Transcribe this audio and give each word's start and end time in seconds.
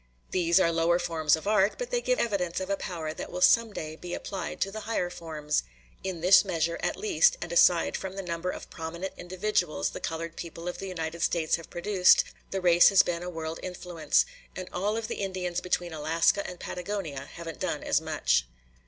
These 0.31 0.59
are 0.59 0.71
lower 0.71 0.97
forms 0.97 1.35
of 1.35 1.45
art, 1.47 1.75
but 1.77 1.91
they 1.91 2.01
give 2.01 2.17
evidence 2.17 2.59
of 2.59 2.71
a 2.71 2.75
power 2.75 3.13
that 3.13 3.31
will 3.31 3.39
some 3.39 3.71
day 3.71 3.95
be 3.95 4.15
applied 4.15 4.59
to 4.61 4.71
the 4.71 4.79
higher 4.89 5.11
forms. 5.11 5.61
In 6.03 6.21
this 6.21 6.43
measure, 6.43 6.79
at 6.81 6.97
least, 6.97 7.37
and 7.39 7.51
aside 7.53 7.95
from 7.95 8.15
the 8.15 8.23
number 8.23 8.49
of 8.49 8.71
prominent 8.71 9.13
individuals 9.15 9.91
the 9.91 9.99
colored 9.99 10.35
people 10.37 10.67
of 10.67 10.79
the 10.79 10.87
United 10.87 11.21
States 11.21 11.55
have 11.57 11.69
produced, 11.69 12.23
the 12.49 12.61
race 12.61 12.89
has 12.89 13.03
been 13.03 13.21
a 13.21 13.29
world 13.29 13.59
influence; 13.61 14.25
and 14.55 14.67
all 14.73 14.97
of 14.97 15.07
the 15.07 15.17
Indians 15.21 15.61
between 15.61 15.93
Alaska 15.93 16.43
and 16.49 16.59
Patagonia 16.59 17.19
haven't 17.33 17.59
done 17.59 17.83
as 17.83 18.01
much. 18.01 18.47